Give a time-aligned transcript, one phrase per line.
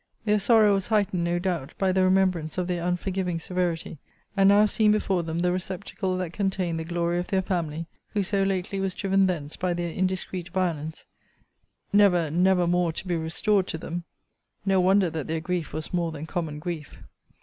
[0.25, 3.99] Their sorrow was heightened, no doubt, by the remembrance of their unforgiving severity:
[4.35, 8.23] and now seeing before them the receptacle that contained the glory of their family, who
[8.23, 11.05] so lately was driven thence by their indiscreet violence;
[11.93, 14.03] never, never more to be restored to them
[14.65, 17.03] no wonder that their grief was more than common grief.